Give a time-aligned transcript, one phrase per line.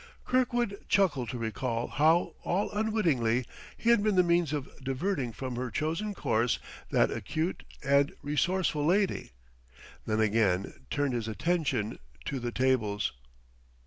[0.25, 3.45] Kirkwood chuckled to recall how, all unwittingly,
[3.77, 6.57] he had been the means of diverting from her chosen course
[6.89, 9.33] that acute and resourceful lady;
[10.07, 13.13] then again turned his attention to the tables.